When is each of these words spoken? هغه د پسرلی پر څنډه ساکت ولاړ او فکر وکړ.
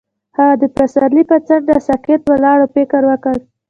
هغه 0.37 0.55
د 0.61 0.63
پسرلی 0.75 1.23
پر 1.29 1.39
څنډه 1.47 1.75
ساکت 1.87 2.21
ولاړ 2.29 2.57
او 2.63 2.67
فکر 2.75 3.01
وکړ. 3.11 3.35